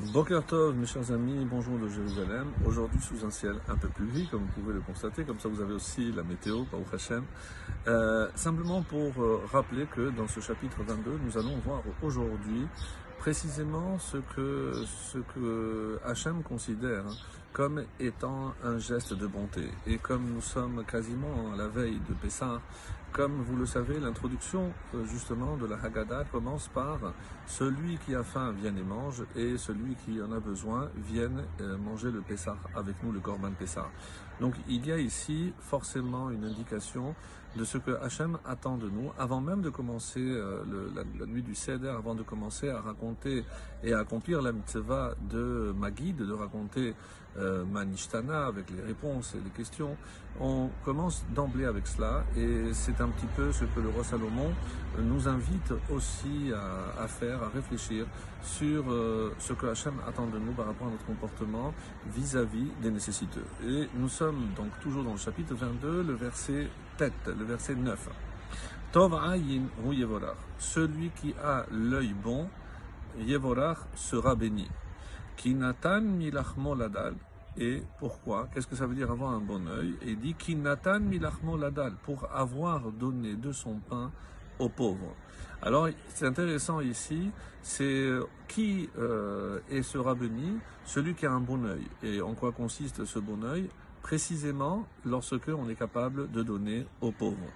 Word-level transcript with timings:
Boker 0.00 0.42
Tov, 0.44 0.74
mes 0.74 0.86
chers 0.86 1.12
amis, 1.12 1.46
bonjour 1.48 1.78
de 1.78 1.88
Jérusalem. 1.88 2.48
Aujourd'hui 2.66 3.00
sous 3.00 3.24
un 3.24 3.30
ciel 3.30 3.54
un 3.68 3.76
peu 3.76 3.86
plus 3.86 4.06
gris, 4.06 4.26
comme 4.28 4.40
vous 4.40 4.60
pouvez 4.60 4.74
le 4.74 4.80
constater, 4.80 5.22
comme 5.22 5.38
ça 5.38 5.48
vous 5.48 5.60
avez 5.60 5.72
aussi 5.72 6.10
la 6.10 6.24
météo, 6.24 6.64
par 6.64 6.80
Hashem. 6.92 7.22
Euh, 7.86 8.28
simplement 8.34 8.82
pour 8.82 9.12
euh, 9.22 9.40
rappeler 9.52 9.86
que 9.86 10.10
dans 10.10 10.26
ce 10.26 10.40
chapitre 10.40 10.78
22, 10.82 11.20
nous 11.24 11.38
allons 11.38 11.56
voir 11.64 11.80
aujourd'hui 12.02 12.66
précisément 13.18 13.98
ce 13.98 14.18
que, 14.18 14.72
ce 14.86 15.18
que 15.18 15.98
Hachem 16.04 16.42
considère 16.42 17.04
comme 17.52 17.84
étant 18.00 18.52
un 18.64 18.78
geste 18.78 19.14
de 19.14 19.26
bonté. 19.28 19.70
Et 19.86 19.98
comme 19.98 20.26
nous 20.34 20.40
sommes 20.40 20.84
quasiment 20.84 21.52
à 21.52 21.56
la 21.56 21.68
veille 21.68 22.00
de 22.08 22.14
Pessah, 22.14 22.60
comme 23.12 23.42
vous 23.42 23.56
le 23.56 23.64
savez, 23.64 24.00
l'introduction 24.00 24.72
euh, 24.92 25.04
justement 25.04 25.56
de 25.56 25.66
la 25.66 25.76
Haggadah 25.76 26.24
commence 26.32 26.66
par 26.66 26.98
celui 27.46 27.96
qui 27.98 28.12
a 28.12 28.24
faim 28.24 28.50
vienne 28.50 28.76
et 28.76 28.82
mange 28.82 29.22
et 29.36 29.56
celui 29.56 29.94
qui 29.94 30.20
en 30.20 30.32
a 30.32 30.40
besoin 30.40 30.90
vienne 30.96 31.44
euh, 31.60 31.78
manger 31.78 32.10
le 32.10 32.22
Pessah 32.22 32.56
avec 32.74 32.96
nous, 33.04 33.12
le 33.12 33.20
Korban 33.20 33.52
Pessah. 33.52 33.88
Donc 34.40 34.54
il 34.68 34.84
y 34.84 34.90
a 34.90 34.98
ici 34.98 35.52
forcément 35.60 36.30
une 36.30 36.44
indication 36.44 37.14
de 37.54 37.62
ce 37.62 37.78
que 37.78 37.92
Hachem 38.02 38.36
attend 38.44 38.78
de 38.78 38.88
nous 38.88 39.12
avant 39.16 39.40
même 39.40 39.62
de 39.62 39.70
commencer 39.70 40.18
euh, 40.18 40.64
la, 40.92 41.26
nuit 41.26 41.42
du 41.42 41.54
Seder, 41.54 41.90
avant 41.90 42.16
de 42.16 42.24
commencer 42.24 42.68
à 42.68 42.80
raconter 42.80 43.03
et 43.82 43.92
à 43.92 44.00
accomplir 44.00 44.42
la 44.42 44.52
mitzvah 44.52 45.14
de 45.30 45.74
ma 45.76 45.90
guide, 45.90 46.18
de 46.18 46.32
raconter 46.32 46.94
euh, 47.36 47.64
Manishtana 47.64 48.46
avec 48.46 48.70
les 48.70 48.82
réponses 48.82 49.34
et 49.34 49.42
les 49.44 49.50
questions. 49.50 49.96
On 50.40 50.70
commence 50.84 51.24
d'emblée 51.34 51.64
avec 51.64 51.86
cela 51.86 52.24
et 52.36 52.72
c'est 52.72 53.00
un 53.00 53.08
petit 53.08 53.26
peu 53.36 53.52
ce 53.52 53.64
que 53.64 53.80
le 53.80 53.88
roi 53.88 54.04
Salomon 54.04 54.52
nous 54.98 55.28
invite 55.28 55.72
aussi 55.90 56.52
à, 56.98 57.06
faire, 57.08 57.42
à 57.42 57.48
réfléchir 57.48 58.06
sur 58.42 58.84
euh, 58.88 59.32
ce 59.38 59.52
que 59.52 59.66
Hachem 59.66 59.94
attend 60.06 60.26
de 60.26 60.38
nous 60.38 60.52
par 60.52 60.66
rapport 60.66 60.86
à 60.86 60.90
notre 60.90 61.06
comportement 61.06 61.74
vis-à-vis 62.14 62.70
des 62.82 62.90
nécessiteux. 62.90 63.44
Et 63.66 63.88
nous 63.94 64.08
sommes 64.08 64.48
donc 64.56 64.70
toujours 64.80 65.02
dans 65.02 65.12
le 65.12 65.18
chapitre 65.18 65.54
22, 65.54 66.02
le 66.02 66.14
verset 66.14 66.68
tête, 66.96 67.12
le 67.26 67.44
verset 67.44 67.74
9. 67.74 68.08
Tov 68.92 69.12
ayin 69.14 69.62
Celui 70.58 71.10
qui 71.10 71.34
a 71.42 71.66
l'œil 71.72 72.14
bon, 72.14 72.46
yevorach 73.18 73.78
sera 73.94 74.34
béni. 74.34 74.68
Kinatan 75.36 76.00
milachmo. 76.02 76.76
Et 77.56 77.82
pourquoi? 77.98 78.48
Qu'est-ce 78.52 78.66
que 78.66 78.74
ça 78.74 78.86
veut 78.86 78.94
dire 78.94 79.10
avoir 79.10 79.30
un 79.32 79.40
bon 79.40 79.66
œil? 79.68 79.94
Et 80.02 80.10
il 80.10 80.18
dit 80.18 80.34
Kinatan 80.34 81.00
milachmo 81.00 81.56
ladal, 81.56 81.94
pour 82.02 82.28
avoir 82.34 82.90
donné 82.90 83.34
de 83.34 83.52
son 83.52 83.76
pain 83.78 84.10
aux 84.58 84.68
pauvres. 84.68 85.14
Alors, 85.62 85.88
c'est 86.08 86.26
intéressant 86.26 86.80
ici, 86.80 87.30
c'est 87.62 88.10
qui 88.48 88.90
euh, 88.98 89.60
sera 89.82 90.14
béni? 90.14 90.58
Celui 90.84 91.14
qui 91.14 91.26
a 91.26 91.32
un 91.32 91.40
bon 91.40 91.64
œil. 91.64 91.86
Et 92.02 92.20
en 92.20 92.34
quoi 92.34 92.52
consiste 92.52 93.04
ce 93.04 93.18
bon 93.18 93.42
œil? 93.44 93.70
Précisément 94.04 94.86
lorsque 95.06 95.48
on 95.48 95.66
est 95.70 95.74
capable 95.74 96.30
de 96.30 96.42
donner 96.42 96.86
aux 97.00 97.10
pauvres. 97.10 97.50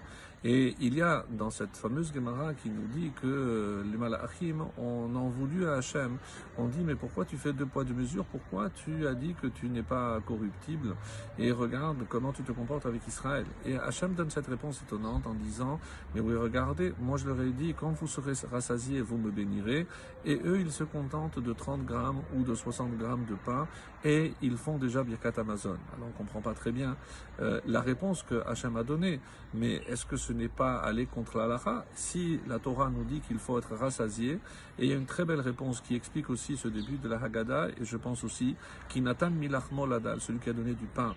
Et 0.45 0.77
il 0.81 0.95
y 0.95 1.03
a 1.03 1.27
dans 1.31 1.51
cette 1.51 1.77
fameuse 1.77 2.13
Gemara 2.15 2.55
qui 2.55 2.71
nous 2.71 2.87
dit 2.87 3.11
que 3.21 3.27
euh, 3.27 3.83
les 3.91 3.99
Malachim, 3.99 4.67
on 4.79 5.15
en 5.17 5.29
voulu 5.29 5.67
à 5.67 5.75
Hachem. 5.75 6.17
On 6.57 6.69
dit, 6.69 6.79
mais 6.85 6.95
pourquoi 6.95 7.25
tu 7.25 7.37
fais 7.37 7.53
deux 7.53 7.67
poids, 7.67 7.83
deux 7.83 7.93
mesures? 7.93 8.25
Pourquoi 8.25 8.71
tu 8.71 9.07
as 9.09 9.15
dit 9.15 9.35
que 9.43 9.49
tu 9.49 9.69
n'es 9.69 9.83
pas 9.83 10.21
corruptible? 10.25 10.95
Et 11.39 11.51
regarde 11.51 11.99
comment 12.09 12.33
tu 12.33 12.45
te 12.45 12.53
comportes 12.53 12.87
avec 12.87 13.05
Israël. 13.09 13.47
Et 13.67 13.77
Hachem 13.77 14.15
donne 14.15 14.31
cette 14.31 14.47
réponse 14.47 14.81
étonnante 14.81 15.27
en 15.27 15.35
disant, 15.35 15.81
mais 16.15 16.21
oui, 16.21 16.37
regardez, 16.37 16.95
moi 17.01 17.19
je 17.19 17.27
leur 17.27 17.41
ai 17.41 17.51
dit, 17.51 17.75
quand 17.75 17.91
vous 17.91 18.07
serez 18.07 18.35
rassasiés, 18.51 19.01
vous 19.01 19.19
me 19.19 19.33
bénirez. 19.33 19.89
Et 20.25 20.41
eux, 20.45 20.61
ils 20.61 20.73
se 20.73 20.85
contentent 20.85 21.41
de 21.41 21.53
30 21.53 21.85
grammes 21.85 22.23
ou 22.37 22.45
de 22.45 22.55
60 22.55 22.97
grammes 22.97 23.25
de 23.29 23.35
pain 23.35 23.67
et 24.05 24.33
ils 24.43 24.57
font 24.57 24.79
déjà 24.79 25.03
Birkat 25.03 25.33
Amazon. 25.39 25.77
Alors 25.97 26.09
on 26.09 26.19
comprend 26.19 26.38
pas 26.41 26.55
très 26.55 26.73
bien 26.73 26.97
euh, 27.41 27.61
la 27.67 27.81
réponse 27.81 28.23
que 28.23 28.43
Hachem 28.47 28.77
a 28.77 28.83
donnée. 28.83 29.21
Mais 29.55 29.83
est-ce 29.89 30.05
que 30.05 30.17
ce 30.17 30.33
n'est 30.33 30.49
pas 30.49 30.77
aller 30.77 31.07
contre 31.07 31.39
l'Alaha 31.39 31.85
Si 31.95 32.41
la 32.47 32.59
Torah 32.59 32.91
nous 32.91 33.05
dit 33.05 33.21
qu'il 33.21 33.39
faut 33.39 33.59
être 33.59 33.75
rassasié, 33.75 34.39
et 34.79 34.85
il 34.85 34.89
y 34.89 34.93
a 34.93 34.97
une 34.97 35.07
très 35.07 35.25
belle 35.25 35.41
réponse 35.41 35.81
qui 35.81 35.95
explique 35.95 36.29
aussi 36.31 36.57
ce 36.57 36.69
début 36.69 36.99
de 36.99 37.09
la 37.09 37.17
Haggadah, 37.17 37.69
et 37.81 37.85
je 37.85 37.97
pense 37.97 38.25
aussi, 38.25 38.57
Kinatan 38.89 39.31
Milachmo 39.31 39.87
Ladal, 39.87 40.21
celui 40.21 40.39
qui 40.39 40.51
a 40.51 40.53
donné 40.53 40.75
du 40.75 40.87
pain 40.87 41.15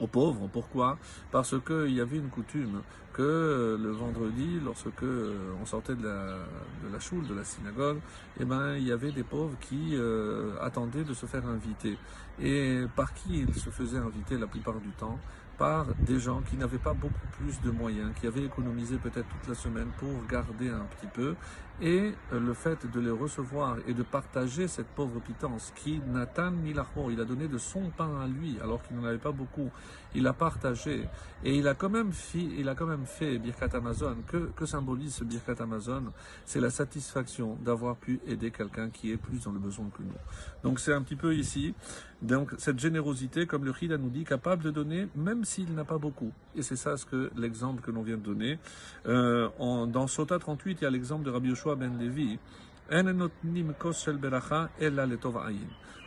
aux 0.00 0.06
pauvres. 0.06 0.48
Pourquoi? 0.52 0.98
Parce 1.30 1.54
qu'il 1.64 1.92
y 1.92 2.00
avait 2.00 2.18
une 2.18 2.28
coutume 2.28 2.82
que 3.16 3.22
euh, 3.22 3.78
le 3.78 3.90
vendredi, 3.92 4.60
lorsque 4.62 5.02
euh, 5.02 5.54
on 5.62 5.64
sortait 5.64 5.94
de 5.94 6.06
la, 6.06 7.00
choule, 7.00 7.26
de 7.26 7.34
la 7.34 7.44
synagogue, 7.44 7.98
eh 8.38 8.44
ben, 8.44 8.74
il 8.76 8.86
y 8.86 8.92
avait 8.92 9.10
des 9.10 9.22
pauvres 9.22 9.56
qui 9.58 9.92
euh, 9.94 10.52
attendaient 10.60 11.04
de 11.04 11.14
se 11.14 11.24
faire 11.24 11.46
inviter. 11.46 11.96
Et 12.40 12.82
par 12.94 13.14
qui 13.14 13.40
ils 13.48 13.54
se 13.54 13.70
faisaient 13.70 13.96
inviter 13.96 14.36
la 14.36 14.46
plupart 14.46 14.80
du 14.80 14.90
temps? 14.90 15.18
Par 15.56 15.86
des 16.00 16.20
gens 16.20 16.42
qui 16.42 16.58
n'avaient 16.58 16.76
pas 16.76 16.92
beaucoup 16.92 17.26
plus 17.38 17.58
de 17.62 17.70
moyens, 17.70 18.10
qui 18.20 18.26
avaient 18.26 18.44
économisé 18.44 18.98
peut-être 18.98 19.26
toute 19.26 19.48
la 19.48 19.54
semaine 19.54 19.88
pour 19.98 20.10
garder 20.28 20.68
un 20.68 20.84
petit 20.84 21.06
peu, 21.14 21.34
et 21.80 22.12
le 22.32 22.54
fait 22.54 22.90
de 22.90 23.00
les 23.00 23.10
recevoir 23.10 23.76
et 23.86 23.94
de 23.94 24.02
partager 24.02 24.66
cette 24.68 24.86
pauvre 24.86 25.20
pitance 25.20 25.72
qui, 25.76 26.00
Nathan 26.06 26.50
Milachmo, 26.50 27.10
il 27.10 27.20
a 27.20 27.24
donné 27.24 27.48
de 27.48 27.58
son 27.58 27.90
pain 27.90 28.20
à 28.20 28.26
lui, 28.26 28.56
alors 28.62 28.82
qu'il 28.82 28.96
n'en 28.96 29.04
avait 29.04 29.18
pas 29.18 29.32
beaucoup, 29.32 29.70
il 30.14 30.26
a 30.26 30.32
partagé, 30.32 31.04
et 31.44 31.54
il 31.54 31.68
a 31.68 31.74
quand 31.74 31.90
même 31.90 32.12
fait, 32.12 32.38
il 32.38 32.68
a 32.68 32.74
quand 32.74 32.86
même 32.86 33.04
fait 33.04 33.38
Birkat 33.38 33.68
Amazon. 33.74 34.16
Que, 34.26 34.50
que 34.56 34.64
symbolise 34.64 35.14
ce 35.14 35.24
Birkat 35.24 35.56
Amazon 35.60 36.04
C'est 36.44 36.60
la 36.60 36.70
satisfaction 36.70 37.56
d'avoir 37.62 37.96
pu 37.96 38.20
aider 38.26 38.50
quelqu'un 38.50 38.88
qui 38.88 39.12
est 39.12 39.18
plus 39.18 39.44
dans 39.44 39.52
le 39.52 39.58
besoin 39.58 39.86
que 39.96 40.02
nous. 40.02 40.14
Donc 40.62 40.80
c'est 40.80 40.94
un 40.94 41.02
petit 41.02 41.16
peu 41.16 41.34
ici, 41.34 41.74
donc 42.22 42.52
cette 42.56 42.78
générosité, 42.78 43.46
comme 43.46 43.64
le 43.64 43.72
Khida 43.72 43.98
nous 43.98 44.08
dit, 44.08 44.24
capable 44.24 44.62
de 44.62 44.70
donner, 44.70 45.08
même 45.14 45.44
s'il 45.44 45.74
n'a 45.74 45.84
pas 45.84 45.98
beaucoup. 45.98 46.32
Et 46.54 46.62
c'est 46.62 46.76
ça 46.76 46.96
ce 46.96 47.04
que 47.04 47.30
l'exemple 47.36 47.82
que 47.82 47.90
l'on 47.90 48.02
vient 48.02 48.16
de 48.16 48.22
donner. 48.22 48.58
Euh, 49.06 49.48
dans 49.58 50.06
Sota 50.06 50.38
38, 50.38 50.78
il 50.80 50.84
y 50.84 50.86
a 50.86 50.90
l'exemple 50.90 51.24
de 51.24 51.30
Rabbi 51.30 51.50
Yoshua 51.50 51.65
ben. 51.74 52.38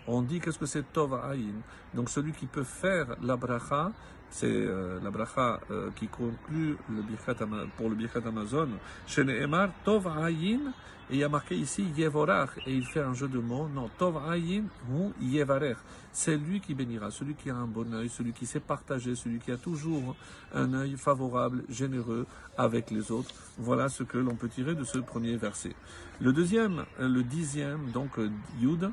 On 0.08 0.22
dit 0.22 0.40
qu'est-ce 0.40 0.58
que 0.58 0.66
c'est 0.66 0.92
Tov 0.94 1.14
Ayin. 1.14 1.62
Donc 1.94 2.09
celui 2.09 2.31
qui 2.31 2.46
peut 2.47 2.64
faire 2.64 3.16
la 3.22 3.36
bracha, 3.36 3.92
c'est 4.31 4.47
euh, 4.47 5.00
la 5.03 5.09
bracha 5.09 5.59
euh, 5.72 5.90
qui 5.95 6.07
conclut 6.07 6.78
le 6.90 7.67
pour 7.78 7.90
le 7.90 7.95
Birkat 7.95 8.22
Amazon. 8.25 8.69
Chez 9.07 9.23
Ne'emar, 9.23 9.69
Tov 9.84 10.07
Ayin, 10.07 10.73
et 11.09 11.16
il 11.16 11.17
y 11.19 11.23
a 11.23 11.29
marqué 11.29 11.56
ici 11.56 11.85
Yevorach, 11.97 12.51
et 12.67 12.73
il 12.73 12.85
fait 12.85 13.01
un 13.01 13.13
jeu 13.13 13.28
de 13.28 13.40
mots. 13.40 13.67
Non, 13.67 13.90
Tov 13.97 14.17
Ayin 14.29 14.66
ou 14.91 15.12
Yevarech. 15.19 15.78
C'est 16.12 16.38
lui 16.38 16.59
qui 16.59 16.73
bénira, 16.75 17.12
celui 17.12 17.34
qui 17.34 17.50
a 17.50 17.56
un 17.56 17.66
bon 17.66 17.94
œil, 17.94 18.09
celui 18.09 18.34
qui 18.34 18.45
sait 18.45 18.59
partager, 18.59 19.16
celui 19.16 19.40
qui 19.40 19.51
a 19.51 19.57
toujours 19.57 20.16
un 20.53 20.73
œil 20.73 20.96
favorable, 20.97 21.63
généreux 21.69 22.25
avec 22.57 22.91
les 22.91 23.11
autres. 23.11 23.34
Voilà 23.57 23.90
ce 23.90 24.03
que 24.03 24.17
l'on 24.17 24.35
peut 24.35 24.50
tirer 24.50 24.75
de 24.75 24.84
ce 24.84 25.00
premier 25.00 25.35
verset. 25.35 25.75
Le 26.22 26.34
deuxième, 26.34 26.85
euh, 27.00 27.07
le 27.07 27.23
dixième, 27.23 27.91
donc 27.91 28.19
Yud, 28.59 28.91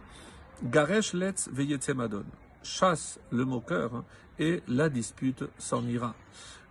Garesh 0.64 1.12
Letz 1.12 1.50
Madon 1.94 2.24
chasse 2.66 3.18
le 3.30 3.44
moqueur 3.44 4.04
et 4.38 4.62
la 4.68 4.88
dispute 4.88 5.44
s'en 5.58 5.86
ira. 5.86 6.14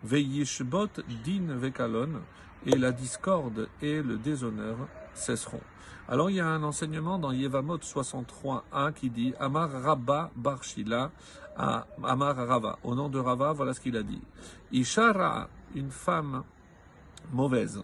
Veyishbot 0.03 1.01
din 1.23 1.55
vekalon 1.55 2.21
et 2.65 2.77
la 2.77 2.91
discorde 2.91 3.69
et 3.81 4.01
le 4.01 4.17
déshonneur 4.17 4.75
cesseront. 5.13 5.61
Alors 6.07 6.29
il 6.29 6.35
y 6.35 6.39
a 6.39 6.47
un 6.47 6.61
enseignement 6.61 7.17
dans 7.17 7.31
Yevamot 7.31 7.77
63a 7.77 8.93
qui 8.93 9.09
dit 9.09 9.33
Amar 9.39 9.71
Rabba 9.71 10.29
Barshila 10.35 11.11
à 11.57 11.87
Amar 12.03 12.35
Rava. 12.35 12.77
Au 12.83 12.93
nom 12.93 13.09
de 13.09 13.17
Rava, 13.17 13.53
voilà 13.53 13.73
ce 13.73 13.79
qu'il 13.79 13.97
a 13.97 14.03
dit. 14.03 14.21
Ishara, 14.71 15.49
une 15.73 15.89
femme 15.89 16.43
mauvaise. 17.31 17.81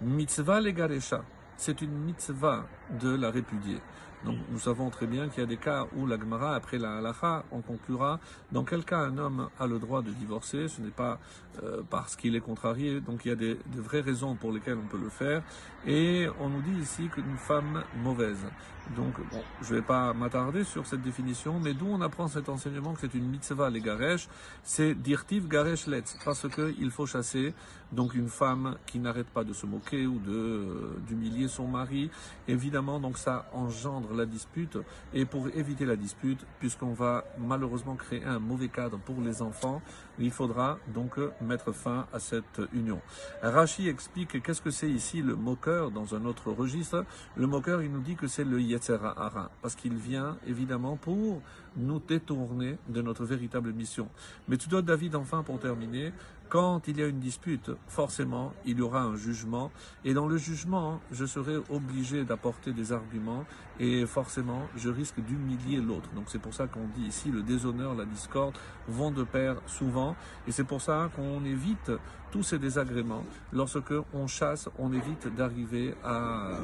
Mitzvah 0.00 0.60
legaresha, 0.60 1.22
c'est 1.56 1.82
une 1.82 1.92
mitzvah 1.92 2.64
de 3.00 3.14
la 3.16 3.30
répudier. 3.30 3.80
Donc 4.24 4.36
nous 4.50 4.58
savons 4.58 4.90
très 4.90 5.06
bien 5.06 5.28
qu'il 5.28 5.40
y 5.40 5.44
a 5.44 5.48
des 5.48 5.56
cas 5.56 5.86
où 5.96 6.06
la 6.06 6.18
Gemara, 6.18 6.54
après 6.54 6.78
la 6.78 6.96
halacha, 6.98 7.44
on 7.52 7.60
conclura 7.60 8.18
dans 8.52 8.64
quel 8.64 8.84
cas 8.84 8.98
un 8.98 9.16
homme 9.18 9.48
a 9.58 9.66
le 9.66 9.78
droit 9.78 10.02
de 10.02 10.10
divorcer. 10.10 10.68
Ce 10.68 10.80
n'est 10.80 10.90
pas 10.90 11.18
euh, 11.62 11.82
parce 11.88 12.16
qu'il 12.16 12.36
est 12.36 12.40
contrarié, 12.40 13.00
donc 13.00 13.24
il 13.24 13.28
y 13.28 13.32
a 13.32 13.36
des, 13.36 13.58
vraies 13.76 14.00
raisons 14.00 14.34
pour 14.34 14.52
lesquelles 14.52 14.78
on 14.82 14.88
peut 14.88 15.00
le 15.00 15.08
faire. 15.08 15.42
Et 15.86 16.26
on 16.40 16.48
nous 16.48 16.62
dit 16.62 16.80
ici 16.80 17.08
qu'une 17.08 17.36
femme 17.36 17.84
mauvaise. 18.02 18.44
Donc 18.96 19.20
bon, 19.30 19.42
je 19.62 19.74
ne 19.74 19.80
vais 19.80 19.84
pas 19.84 20.14
m'attarder 20.14 20.64
sur 20.64 20.86
cette 20.86 21.02
définition, 21.02 21.60
mais 21.60 21.74
d'où 21.74 21.86
on 21.88 22.00
apprend 22.00 22.26
cet 22.26 22.48
enseignement 22.48 22.94
que 22.94 23.00
c'est 23.02 23.14
une 23.14 23.28
mitzvah 23.28 23.68
les 23.68 23.80
garesh, 23.80 24.28
c'est 24.62 24.94
dirtiv 24.94 25.46
garesh 25.46 25.86
letz, 25.86 26.16
parce 26.24 26.48
qu'il 26.48 26.90
faut 26.90 27.04
chasser 27.04 27.54
donc 27.92 28.14
une 28.14 28.28
femme 28.28 28.76
qui 28.86 28.98
n'arrête 28.98 29.28
pas 29.28 29.44
de 29.44 29.52
se 29.52 29.66
moquer 29.66 30.06
ou 30.06 30.20
euh, 30.28 30.96
d'humilier 31.06 31.48
son 31.48 31.66
mari. 31.66 32.10
Évidemment, 32.46 32.98
donc 32.98 33.18
ça 33.18 33.46
engendre 33.52 34.07
la 34.14 34.26
dispute. 34.26 34.78
Et 35.14 35.24
pour 35.24 35.48
éviter 35.48 35.84
la 35.84 35.96
dispute, 35.96 36.44
puisqu'on 36.58 36.92
va 36.92 37.24
malheureusement 37.38 37.96
créer 37.96 38.24
un 38.24 38.38
mauvais 38.38 38.68
cadre 38.68 38.98
pour 38.98 39.20
les 39.20 39.42
enfants, 39.42 39.82
il 40.18 40.30
faudra 40.30 40.78
donc 40.94 41.18
mettre 41.40 41.72
fin 41.72 42.06
à 42.12 42.18
cette 42.18 42.60
union. 42.72 43.00
Rachi 43.42 43.88
explique 43.88 44.42
qu'est-ce 44.42 44.62
que 44.62 44.70
c'est 44.70 44.90
ici 44.90 45.22
le 45.22 45.36
moqueur 45.36 45.90
dans 45.90 46.14
un 46.14 46.24
autre 46.24 46.50
registre. 46.50 47.04
Le 47.36 47.46
moqueur, 47.46 47.82
il 47.82 47.92
nous 47.92 48.00
dit 48.00 48.16
que 48.16 48.26
c'est 48.26 48.44
le 48.44 48.60
Yetzera 48.60 49.50
parce 49.62 49.74
qu'il 49.74 49.94
vient 49.94 50.36
évidemment 50.46 50.96
pour 50.96 51.40
nous 51.76 52.00
détourner 52.00 52.76
de 52.88 53.02
notre 53.02 53.24
véritable 53.24 53.72
mission. 53.72 54.08
Mais 54.48 54.56
tu 54.56 54.68
dois, 54.68 54.82
David, 54.82 55.14
enfin, 55.14 55.42
pour 55.42 55.58
terminer, 55.58 56.12
quand 56.48 56.88
il 56.88 56.98
y 56.98 57.02
a 57.02 57.06
une 57.06 57.18
dispute, 57.18 57.70
forcément, 57.86 58.52
il 58.64 58.78
y 58.78 58.82
aura 58.82 59.02
un 59.02 59.16
jugement. 59.16 59.70
Et 60.04 60.14
dans 60.14 60.26
le 60.26 60.38
jugement, 60.38 61.00
je 61.12 61.26
serai 61.26 61.56
obligé 61.68 62.24
d'apporter 62.24 62.72
des 62.72 62.92
arguments 62.92 63.44
et 63.80 64.06
forcément, 64.06 64.62
je 64.76 64.88
risque 64.88 65.20
d'humilier 65.20 65.80
l'autre. 65.80 66.10
Donc 66.14 66.24
c'est 66.28 66.40
pour 66.40 66.54
ça 66.54 66.66
qu'on 66.66 66.86
dit 66.96 67.06
ici 67.06 67.30
le 67.30 67.42
déshonneur, 67.42 67.94
la 67.94 68.04
discorde 68.04 68.56
vont 68.88 69.10
de 69.10 69.22
pair 69.22 69.56
souvent. 69.66 70.16
Et 70.46 70.52
c'est 70.52 70.64
pour 70.64 70.80
ça 70.80 71.10
qu'on 71.14 71.44
évite 71.44 71.92
tous 72.30 72.42
ces 72.42 72.58
désagréments. 72.58 73.24
Lorsque 73.52 73.94
on 74.12 74.26
chasse, 74.26 74.68
on 74.78 74.92
évite 74.92 75.34
d'arriver 75.34 75.94
à, 76.04 76.58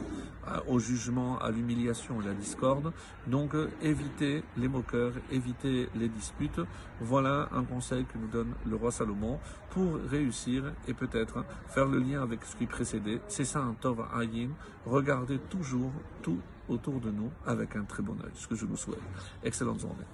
au 0.66 0.78
jugement, 0.78 1.38
à 1.38 1.50
l'humiliation 1.50 2.20
et 2.20 2.24
la 2.26 2.34
discorde. 2.34 2.92
Donc 3.26 3.54
éviter 3.80 4.42
les 4.56 4.68
moqueurs, 4.68 5.12
éviter 5.30 5.88
les 5.94 6.08
disputes. 6.08 6.60
Voilà 7.00 7.48
un 7.52 7.64
conseil 7.64 8.04
que 8.04 8.18
nous 8.18 8.28
donne 8.28 8.54
le 8.66 8.76
roi 8.76 8.90
Salomon 8.90 9.38
pour 9.74 9.96
réussir 10.08 10.72
et 10.86 10.94
peut-être 10.94 11.44
faire 11.66 11.86
le 11.86 11.98
lien 11.98 12.22
avec 12.22 12.44
ce 12.44 12.54
qui 12.56 12.66
précédait. 12.66 13.20
C'est 13.28 13.44
ça 13.44 13.58
un 13.60 13.74
Tov 13.74 14.06
Ayin. 14.14 14.50
Regardez 14.86 15.38
toujours 15.50 15.90
tout 16.22 16.38
autour 16.68 17.00
de 17.00 17.10
nous 17.10 17.30
avec 17.44 17.76
un 17.76 17.82
très 17.82 18.02
bon 18.02 18.16
œil, 18.24 18.30
ce 18.34 18.46
que 18.46 18.54
je 18.54 18.64
vous 18.64 18.76
souhaite. 18.76 19.02
Excellente 19.42 19.80
journée. 19.80 20.04